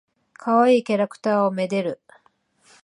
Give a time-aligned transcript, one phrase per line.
[0.33, 2.01] かわいいキャラクターを愛でる。